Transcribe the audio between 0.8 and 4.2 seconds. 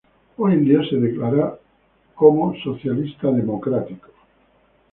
se declara como socialista democrático.